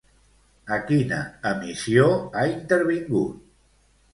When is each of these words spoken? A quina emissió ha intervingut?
A 0.77 0.77
quina 0.87 1.19
emissió 1.49 2.07
ha 2.41 2.47
intervingut? 2.55 3.39